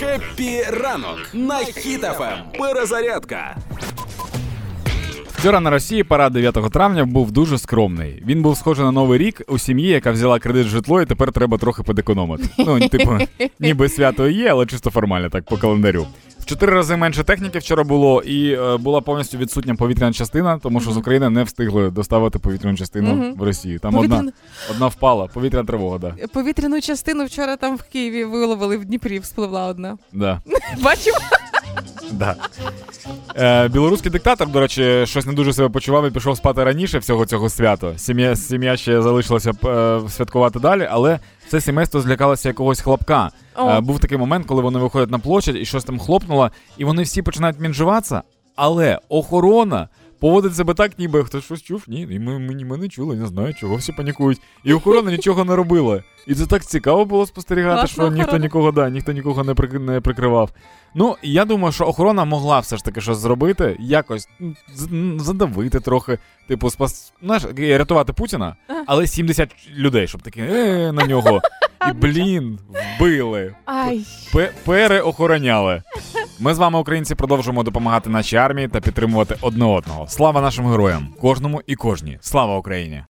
Happy 0.00 0.62
ранок 0.62 1.18
на 1.32 1.58
Хіт 1.58 2.07
FM. 2.07 2.44
Перезарядка. 2.58 3.56
Вчора 5.28 5.60
на 5.60 5.70
Росії 5.70 6.04
парад 6.04 6.32
9 6.32 6.72
травня 6.72 7.04
був 7.04 7.32
дуже 7.32 7.58
скромний. 7.58 8.22
Він 8.26 8.42
був 8.42 8.56
схожий 8.56 8.84
на 8.84 8.92
новий 8.92 9.18
рік 9.18 9.42
у 9.48 9.58
сім'ї, 9.58 9.88
яка 9.88 10.10
взяла 10.10 10.38
кредит 10.38 10.66
житло, 10.66 11.02
і 11.02 11.06
тепер 11.06 11.32
треба 11.32 11.58
трохи 11.58 11.82
підекономити. 11.82 12.44
Ну, 12.58 12.88
типу, 12.88 13.18
ніби 13.60 13.88
свято 13.88 14.28
є, 14.28 14.48
але 14.50 14.66
чисто 14.66 14.90
формально, 14.90 15.30
так 15.30 15.44
по 15.44 15.56
календарю. 15.56 16.06
Чотири 16.50 16.72
рази 16.72 16.96
менше 16.96 17.24
техніки 17.24 17.58
вчора 17.58 17.84
було, 17.84 18.22
і 18.22 18.52
е, 18.52 18.76
була 18.76 19.00
повністю 19.00 19.38
відсутня 19.38 19.74
повітряна 19.74 20.12
частина, 20.12 20.58
тому 20.58 20.80
що 20.80 20.90
з 20.90 20.96
України 20.96 21.30
не 21.30 21.42
встигли 21.42 21.90
доставити 21.90 22.38
повітряну 22.38 22.76
частину 22.76 23.14
Мгм. 23.14 23.34
в 23.36 23.42
Росії. 23.42 23.78
Там 23.78 23.94
Повітря... 23.94 24.18
одна, 24.18 24.32
одна 24.70 24.86
впала, 24.86 25.26
повітряна 25.26 25.66
тривога, 25.66 25.98
да. 25.98 26.14
Повітряну 26.32 26.80
частину 26.80 27.24
вчора 27.24 27.56
там 27.56 27.76
в 27.76 27.82
Києві 27.82 28.24
виловили 28.24 28.76
в 28.76 28.84
Дніпрі, 28.84 29.18
вспливла 29.18 29.66
одна. 29.66 29.98
да. 30.12 30.40
Бачив? 30.82 31.14
Да. 32.10 32.34
Е, 33.36 33.68
білоруський 33.68 34.10
диктатор, 34.10 34.48
до 34.48 34.60
речі, 34.60 35.06
щось 35.06 35.26
не 35.26 35.32
дуже 35.32 35.52
себе 35.52 35.68
почував 35.68 36.06
і 36.06 36.10
пішов 36.10 36.36
спати 36.36 36.64
раніше 36.64 36.98
всього 36.98 37.26
цього 37.26 37.48
свята. 37.48 37.98
Сім'я, 37.98 38.36
сім'я 38.36 38.76
ще 38.76 39.02
залишилася 39.02 39.50
е, 39.64 40.00
святкувати 40.08 40.58
далі, 40.58 40.88
але 40.90 41.18
все 41.48 41.60
сімейство 41.60 42.00
злякалося 42.00 42.48
якогось 42.48 42.80
хлопка. 42.80 43.30
Е, 43.58 43.80
був 43.80 43.98
такий 43.98 44.18
момент, 44.18 44.46
коли 44.46 44.62
вони 44.62 44.78
виходять 44.78 45.10
на 45.10 45.18
площадь 45.18 45.56
і 45.56 45.64
щось 45.64 45.84
там 45.84 45.98
хлопнуло, 45.98 46.50
і 46.78 46.84
вони 46.84 47.02
всі 47.02 47.22
починають 47.22 47.60
мінжуватися, 47.60 48.22
але 48.56 48.98
охорона. 49.08 49.88
Поводить 50.20 50.56
себе 50.56 50.74
так, 50.74 50.98
ніби 50.98 51.24
хтось 51.24 51.44
щось 51.44 51.62
чув. 51.62 51.84
Ні, 51.86 52.00
і 52.10 52.18
ми, 52.18 52.38
ми, 52.38 52.64
ми 52.64 52.76
не 52.76 52.88
чули, 52.88 53.16
не 53.16 53.26
знаю, 53.26 53.54
чого 53.54 53.76
всі 53.76 53.92
панікують. 53.92 54.40
І 54.64 54.72
охорона 54.72 55.10
нічого 55.10 55.44
не 55.44 55.56
робила. 55.56 56.02
І 56.26 56.34
це 56.34 56.46
так 56.46 56.64
цікаво 56.66 57.04
було 57.04 57.26
спостерігати, 57.26 57.76
Класна 57.80 58.04
що 58.04 58.10
ніхто 58.10 58.36
нікого 58.38 58.72
да, 58.72 58.90
ніхто 58.90 59.12
нікого 59.12 59.44
не, 59.44 59.52
прик- 59.52 59.78
не 59.78 60.00
прикривав. 60.00 60.50
Ну, 60.94 61.16
я 61.22 61.44
думаю, 61.44 61.72
що 61.72 61.84
охорона 61.84 62.24
могла 62.24 62.58
все 62.60 62.76
ж 62.76 62.84
таки 62.84 63.00
щось 63.00 63.18
зробити, 63.18 63.76
якось 63.80 64.28
з- 64.74 64.88
задавити 65.24 65.80
трохи, 65.80 66.18
типу, 66.48 66.70
спас, 66.70 67.12
знаєш, 67.22 67.42
рятувати 67.58 68.12
Путіна, 68.12 68.56
але 68.86 69.06
70 69.06 69.50
людей, 69.76 70.08
щоб 70.08 70.22
такі 70.22 70.40
е, 70.40 70.92
на 70.92 71.06
нього. 71.06 71.40
І 71.90 71.92
блін, 72.00 72.58
вбили. 72.98 73.54
Ай. 73.64 74.04
Переохороняли. 74.64 75.82
Ми 76.42 76.54
з 76.54 76.58
вами, 76.58 76.78
українці, 76.78 77.14
продовжуємо 77.14 77.62
допомагати 77.62 78.10
нашій 78.10 78.36
армії 78.36 78.68
та 78.68 78.80
підтримувати 78.80 79.36
одне 79.40 79.64
одного. 79.64 80.06
Слава 80.08 80.40
нашим 80.40 80.66
героям, 80.66 81.08
кожному 81.20 81.62
і 81.66 81.74
кожній. 81.74 82.18
Слава 82.20 82.58
Україні! 82.58 82.98